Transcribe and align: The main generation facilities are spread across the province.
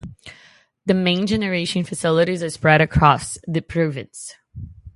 The 0.87 0.95
main 0.95 1.27
generation 1.27 1.83
facilities 1.83 2.41
are 2.41 2.49
spread 2.49 2.81
across 2.81 3.37
the 3.47 3.61
province. 3.61 4.33